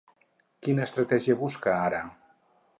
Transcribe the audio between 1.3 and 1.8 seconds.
busca